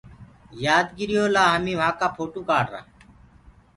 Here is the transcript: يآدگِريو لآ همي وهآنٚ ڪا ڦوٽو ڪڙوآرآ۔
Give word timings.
يآدگِريو 0.63 1.23
لآ 1.33 1.43
همي 1.53 1.73
وهآنٚ 1.79 1.97
ڪا 1.99 2.07
ڦوٽو 2.15 2.39
ڪڙوآرآ۔ 2.47 2.81